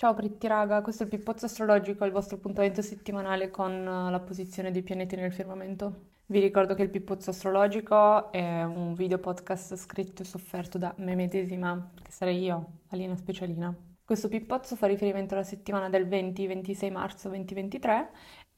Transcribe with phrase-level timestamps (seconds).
[0.00, 4.18] Ciao Pritti raga, questo è il Pippozzo Astrologico, il vostro appuntamento settimanale con eh, la
[4.18, 6.12] posizione dei pianeti nel firmamento.
[6.24, 11.14] Vi ricordo che il Pippozzo Astrologico è un video podcast scritto e sofferto da me
[11.14, 13.76] medesima, che sarei io, Alina Specialina.
[14.02, 18.10] Questo pippozzo fa riferimento alla settimana del 20-26 marzo 2023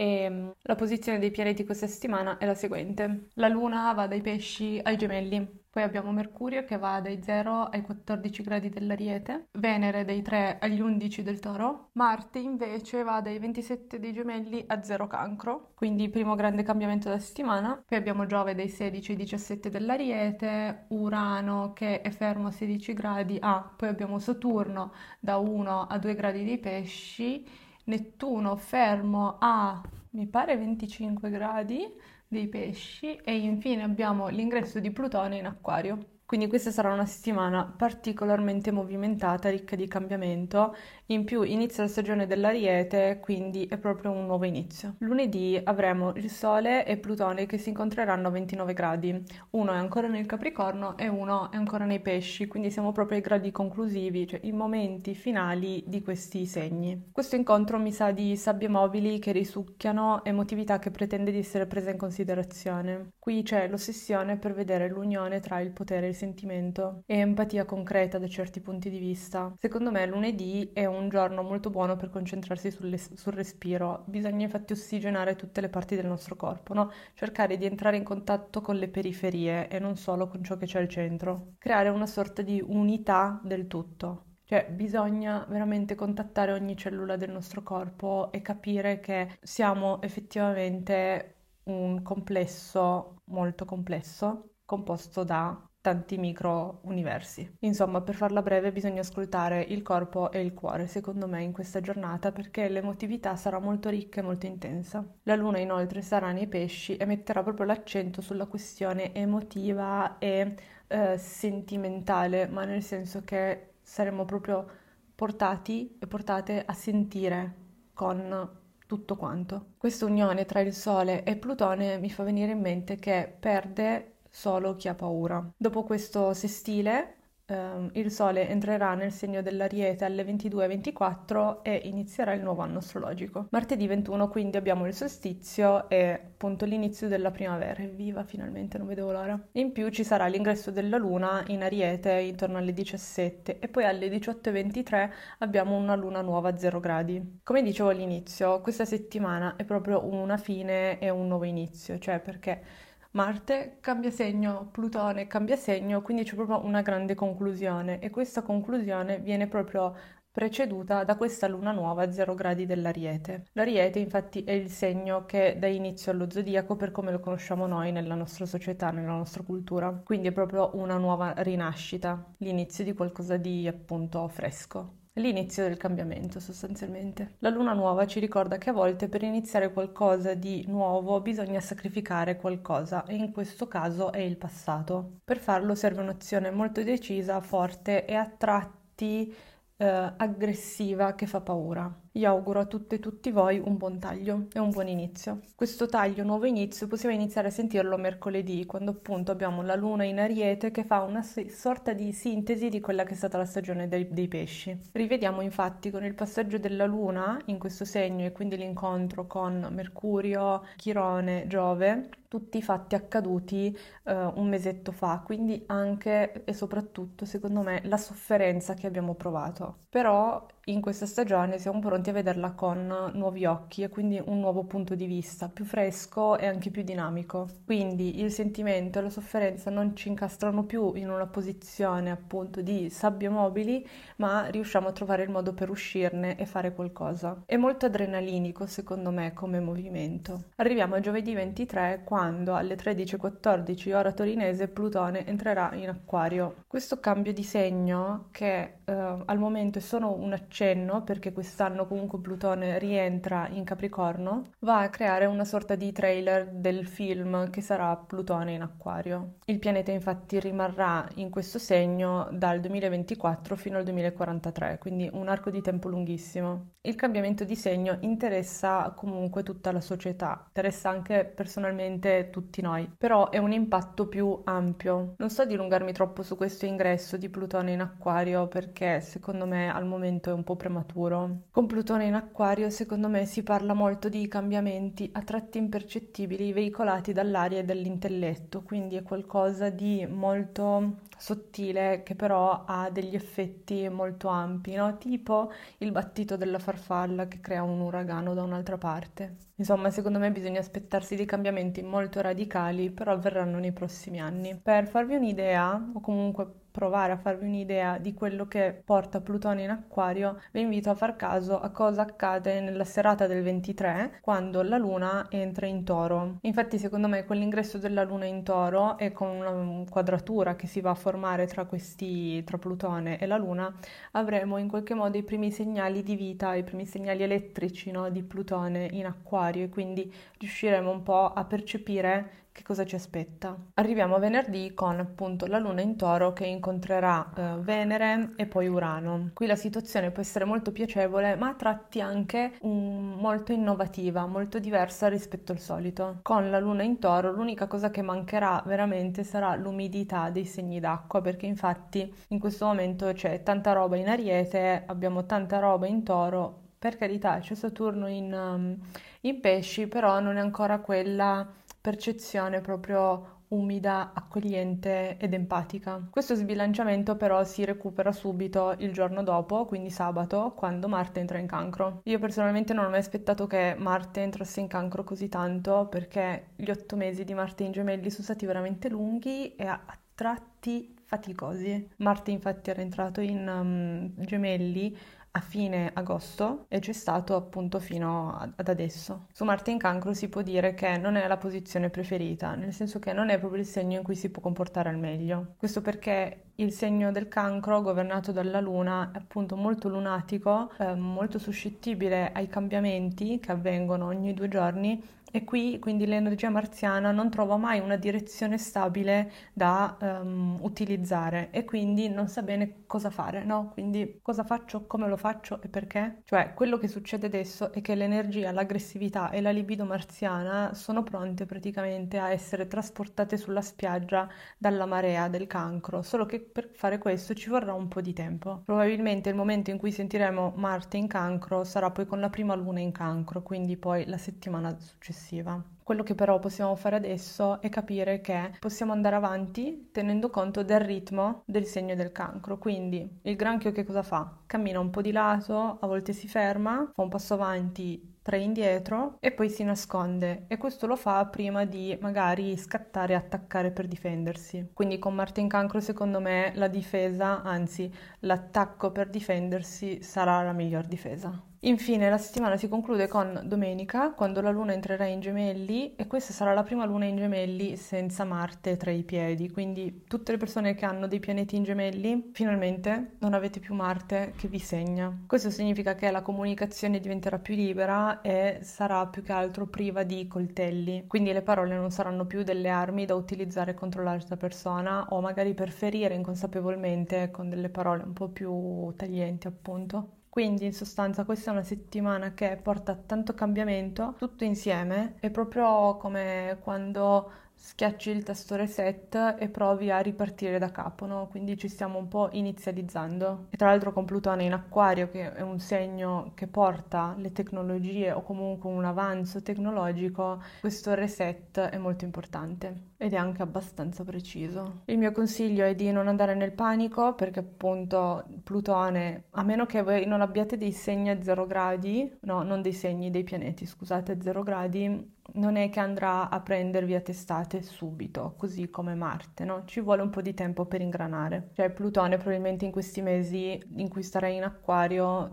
[0.00, 3.28] e mm, la posizione dei pianeti questa settimana è la seguente.
[3.34, 7.82] La Luna va dai pesci ai gemelli, poi abbiamo Mercurio che va dai 0 ai
[7.82, 13.98] 14 gradi dell'Ariete, Venere dai 3 agli 11 del Toro, Marte invece va dai 27
[13.98, 17.82] dei Gemelli a 0 Cancro, quindi primo grande cambiamento della settimana.
[17.86, 23.36] Poi abbiamo Giove dai 16 ai 17 dell'Ariete, Urano che è fermo a 16 gradi,
[23.38, 27.46] ah, poi abbiamo Saturno da 1 a 2 gradi dei Pesci,
[27.84, 31.84] Nettuno fermo a mi pare 25 gradi
[32.28, 36.19] dei pesci e infine abbiamo l'ingresso di Plutone in acquario.
[36.30, 40.76] Quindi questa sarà una settimana particolarmente movimentata, ricca di cambiamento.
[41.06, 44.94] In più inizia la stagione dell'Ariete, quindi è proprio un nuovo inizio.
[44.98, 49.24] Lunedì avremo il Sole e Plutone che si incontreranno a 29 gradi.
[49.50, 53.24] Uno è ancora nel Capricorno e uno è ancora nei Pesci, quindi siamo proprio ai
[53.24, 57.08] gradi conclusivi, cioè i momenti finali di questi segni.
[57.10, 61.90] Questo incontro mi sa di sabbie mobili che risucchiano, emotività che pretende di essere presa
[61.90, 63.14] in considerazione.
[63.18, 68.18] Qui c'è l'ossessione per vedere l'unione tra il potere e il sentimento e empatia concreta
[68.18, 69.54] da certi punti di vista.
[69.58, 74.04] Secondo me lunedì è un giorno molto buono per concentrarsi sul, sul respiro.
[74.06, 76.90] Bisogna infatti ossigenare tutte le parti del nostro corpo, no?
[77.14, 80.80] Cercare di entrare in contatto con le periferie e non solo con ciò che c'è
[80.80, 81.54] al centro.
[81.58, 84.26] Creare una sorta di unità del tutto.
[84.44, 92.02] Cioè, bisogna veramente contattare ogni cellula del nostro corpo e capire che siamo effettivamente un
[92.02, 97.56] complesso molto complesso composto da tanti micro universi.
[97.60, 101.80] Insomma, per farla breve, bisogna ascoltare il corpo e il cuore, secondo me, in questa
[101.80, 105.04] giornata, perché l'emotività sarà molto ricca e molto intensa.
[105.24, 110.54] La luna, inoltre, sarà nei pesci e metterà proprio l'accento sulla questione emotiva e
[110.86, 114.66] eh, sentimentale, ma nel senso che saremo proprio
[115.14, 117.54] portati e portate a sentire
[117.94, 119.74] con tutto quanto.
[119.76, 124.76] Questa unione tra il Sole e Plutone mi fa venire in mente che perde solo
[124.76, 125.44] chi ha paura.
[125.56, 127.16] Dopo questo sestile,
[127.50, 133.48] ehm, il Sole entrerà nel segno dell'Ariete alle 22.24 e inizierà il nuovo anno astrologico.
[133.50, 137.82] Martedì 21 quindi abbiamo il solstizio e appunto l'inizio della primavera.
[137.82, 139.38] Evviva, finalmente, non vedevo l'ora.
[139.52, 144.08] In più ci sarà l'ingresso della Luna in Ariete intorno alle 17 e poi alle
[144.08, 147.40] 18.23 abbiamo una Luna nuova a 0 gradi.
[147.42, 152.88] Come dicevo all'inizio, questa settimana è proprio una fine e un nuovo inizio, cioè perché
[153.12, 159.18] Marte cambia segno, Plutone cambia segno, quindi c'è proprio una grande conclusione e questa conclusione
[159.20, 159.94] viene proprio
[160.32, 163.46] preceduta da questa luna nuova a 0 gradi dell'Ariete.
[163.52, 167.92] L'Ariete infatti è il segno che dà inizio allo zodiaco per come lo conosciamo noi
[167.92, 173.36] nella nostra società, nella nostra cultura, quindi è proprio una nuova rinascita, l'inizio di qualcosa
[173.36, 177.34] di appunto fresco l'inizio del cambiamento sostanzialmente.
[177.38, 182.36] La luna nuova ci ricorda che a volte per iniziare qualcosa di nuovo bisogna sacrificare
[182.36, 185.20] qualcosa e in questo caso è il passato.
[185.24, 189.32] Per farlo serve un'azione molto decisa, forte e a tratti
[189.80, 191.90] eh, aggressiva che fa paura.
[192.12, 195.40] Io auguro a tutte e tutti voi un buon taglio e un buon inizio.
[195.54, 200.18] Questo taglio, nuovo inizio, possiamo iniziare a sentirlo mercoledì, quando appunto abbiamo la luna in
[200.18, 204.06] ariete che fa una sorta di sintesi di quella che è stata la stagione dei,
[204.10, 204.78] dei pesci.
[204.92, 210.64] Rivediamo infatti con il passaggio della luna in questo segno e quindi l'incontro con Mercurio,
[210.76, 217.62] Chirone, Giove, tutti i fatti accaduti eh, un mesetto fa, quindi anche e soprattutto secondo
[217.62, 219.86] me la sofferenza che abbiamo provato.
[219.88, 224.64] Però in questa stagione siamo pronti a vederla con nuovi occhi e quindi un nuovo
[224.64, 227.48] punto di vista, più fresco e anche più dinamico.
[227.64, 232.88] Quindi il sentimento e la sofferenza non ci incastrano più in una posizione appunto di
[232.88, 233.86] sabbie mobili,
[234.16, 237.42] ma riusciamo a trovare il modo per uscirne e fare qualcosa.
[237.46, 240.44] È molto adrenalinico secondo me come movimento.
[240.56, 246.64] Arriviamo a giovedì 23 quando alle 13.14 ora torinese Plutone entrerà in acquario.
[246.66, 248.92] Questo cambio di segno che eh,
[249.24, 254.90] al momento è solo un accenno, perché quest'anno comunque Plutone rientra in Capricorno, va a
[254.90, 259.36] creare una sorta di trailer del film che sarà Plutone in Acquario.
[259.46, 265.50] Il pianeta infatti rimarrà in questo segno dal 2024 fino al 2043, quindi un arco
[265.50, 266.72] di tempo lunghissimo.
[266.82, 273.30] Il cambiamento di segno interessa comunque tutta la società, interessa anche personalmente tutti noi, però
[273.30, 275.14] è un impatto più ampio.
[275.18, 279.72] Non sto a dilungarmi troppo su questo ingresso di Plutone in Acquario perché secondo me
[279.72, 281.42] al momento è un un po' prematuro.
[281.50, 287.12] Con Plutone in acquario secondo me si parla molto di cambiamenti a tratti impercettibili veicolati
[287.12, 294.28] dall'aria e dall'intelletto, quindi è qualcosa di molto sottile che però ha degli effetti molto
[294.28, 294.96] ampi, no?
[294.96, 299.49] tipo il battito della farfalla che crea un uragano da un'altra parte.
[299.60, 304.56] Insomma, secondo me bisogna aspettarsi dei cambiamenti molto radicali, però avverranno nei prossimi anni.
[304.56, 309.70] Per farvi un'idea, o comunque provare a farvi un'idea di quello che porta Plutone in
[309.70, 314.78] acquario, vi invito a far caso a cosa accade nella serata del 23 quando la
[314.78, 316.38] luna entra in toro.
[316.42, 320.90] Infatti secondo me quell'ingresso della luna in toro e con una quadratura che si va
[320.90, 323.72] a formare tra questi, tra Plutone e la luna,
[324.12, 328.22] avremo in qualche modo i primi segnali di vita, i primi segnali elettrici no, di
[328.22, 333.56] Plutone in acquario e quindi riusciremo un po' a percepire che cosa ci aspetta?
[333.74, 338.66] Arriviamo a venerdì con appunto la luna in toro che incontrerà eh, Venere e poi
[338.66, 339.30] Urano.
[339.32, 344.58] Qui la situazione può essere molto piacevole ma a tratti anche um, molto innovativa, molto
[344.58, 346.18] diversa rispetto al solito.
[346.22, 351.20] Con la luna in toro l'unica cosa che mancherà veramente sarà l'umidità dei segni d'acqua
[351.20, 356.68] perché infatti in questo momento c'è tanta roba in ariete, abbiamo tanta roba in toro
[356.80, 358.74] per carità c'è Saturno in, um,
[359.20, 361.46] in pesci, però non è ancora quella
[361.78, 366.08] percezione proprio umida, accogliente ed empatica.
[366.08, 371.46] Questo sbilanciamento però si recupera subito il giorno dopo, quindi sabato, quando Marte entra in
[371.46, 372.00] cancro.
[372.04, 376.70] Io personalmente non ho mai aspettato che Marte entrasse in cancro così tanto perché gli
[376.70, 379.78] otto mesi di Marte in gemelli sono stati veramente lunghi e a
[380.14, 381.90] tratti faticosi.
[381.96, 384.96] Marte infatti era entrato in um, gemelli
[385.32, 389.26] a fine agosto e c'è stato appunto fino ad adesso.
[389.32, 392.98] Su Marte in cancro si può dire che non è la posizione preferita, nel senso
[392.98, 395.54] che non è proprio il segno in cui si può comportare al meglio.
[395.56, 401.38] Questo perché il segno del cancro, governato dalla luna, è appunto molto lunatico, eh, molto
[401.38, 405.02] suscettibile ai cambiamenti che avvengono ogni due giorni
[405.32, 411.64] e qui quindi l'energia marziana non trova mai una direzione stabile da um, utilizzare e
[411.64, 413.70] quindi non sa bene cosa fare, no?
[413.72, 416.22] Quindi cosa faccio, come lo faccio e perché?
[416.24, 421.46] Cioè quello che succede adesso è che l'energia, l'aggressività e la libido marziana sono pronte
[421.46, 424.28] praticamente a essere trasportate sulla spiaggia
[424.58, 428.62] dalla marea del cancro, solo che per fare questo ci vorrà un po' di tempo.
[428.64, 432.80] Probabilmente il momento in cui sentiremo Marte in cancro sarà poi con la prima luna
[432.80, 435.62] in cancro, quindi poi la settimana successiva.
[435.82, 440.78] Quello che però possiamo fare adesso è capire che possiamo andare avanti tenendo conto del
[440.78, 442.58] ritmo del segno del cancro.
[442.58, 444.38] Quindi il granchio che cosa fa?
[444.46, 449.16] Cammina un po' di lato, a volte si ferma, fa un passo avanti, tre indietro
[449.20, 453.86] e poi si nasconde e questo lo fa prima di magari scattare e attaccare per
[453.88, 454.70] difendersi.
[454.72, 460.52] Quindi con Marte in cancro secondo me la difesa, anzi l'attacco per difendersi sarà la
[460.52, 461.49] miglior difesa.
[461.62, 466.32] Infine la settimana si conclude con domenica, quando la luna entrerà in gemelli e questa
[466.32, 470.74] sarà la prima luna in gemelli senza Marte tra i piedi, quindi tutte le persone
[470.74, 475.14] che hanno dei pianeti in gemelli finalmente non avete più Marte che vi segna.
[475.26, 480.26] Questo significa che la comunicazione diventerà più libera e sarà più che altro priva di
[480.28, 485.20] coltelli, quindi le parole non saranno più delle armi da utilizzare contro l'altra persona o
[485.20, 490.14] magari per ferire inconsapevolmente con delle parole un po' più taglienti appunto.
[490.30, 495.96] Quindi in sostanza questa è una settimana che porta tanto cambiamento tutto insieme, è proprio
[495.98, 497.30] come quando
[497.62, 501.28] schiacci il tasto reset e provi a ripartire da capo, no?
[501.30, 503.46] Quindi ci stiamo un po' inizializzando.
[503.50, 508.12] E tra l'altro con Plutone in acquario, che è un segno che porta le tecnologie
[508.12, 514.82] o comunque un avanzo tecnologico, questo reset è molto importante ed è anche abbastanza preciso.
[514.86, 519.82] Il mio consiglio è di non andare nel panico perché appunto Plutone, a meno che
[519.82, 524.12] voi non abbiate dei segni a zero gradi, no, non dei segni, dei pianeti, scusate,
[524.12, 529.44] a zero gradi, non è che andrà a prendervi a testate subito, così come Marte,
[529.44, 529.64] no?
[529.64, 531.50] Ci vuole un po' di tempo per ingranare.
[531.54, 535.30] Cioè Plutone probabilmente in questi mesi in cui starà in acquario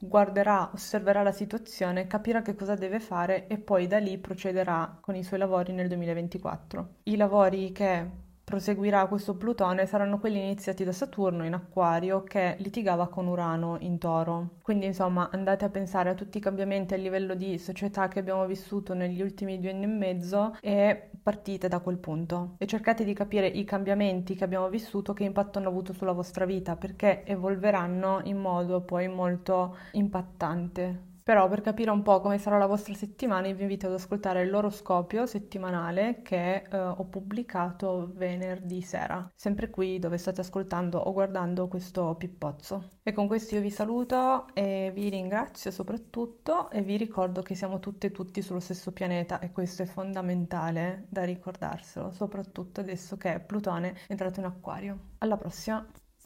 [0.00, 5.14] guarderà, osserverà la situazione, capirà che cosa deve fare e poi da lì procederà con
[5.14, 6.88] i suoi lavori nel 2024.
[7.04, 8.22] I lavori che
[8.54, 13.98] proseguirà questo Plutone saranno quelli iniziati da Saturno in Acquario che litigava con Urano in
[13.98, 14.50] Toro.
[14.62, 18.46] Quindi insomma andate a pensare a tutti i cambiamenti a livello di società che abbiamo
[18.46, 23.12] vissuto negli ultimi due anni e mezzo e partite da quel punto e cercate di
[23.12, 28.20] capire i cambiamenti che abbiamo vissuto che impatto hanno avuto sulla vostra vita perché evolveranno
[28.22, 33.50] in modo poi molto impattante Però per capire un po' come sarà la vostra settimana
[33.50, 40.18] vi invito ad ascoltare l'oroscopio settimanale che eh, ho pubblicato venerdì sera, sempre qui dove
[40.18, 42.98] state ascoltando o guardando questo pippozzo.
[43.02, 47.80] E con questo io vi saluto e vi ringrazio soprattutto e vi ricordo che siamo
[47.80, 53.40] tutte e tutti sullo stesso pianeta e questo è fondamentale da ricordarselo, soprattutto adesso che
[53.40, 55.12] Plutone è entrato in acquario.
[55.18, 56.03] Alla prossima!